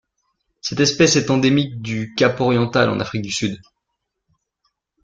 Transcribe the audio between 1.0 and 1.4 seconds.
est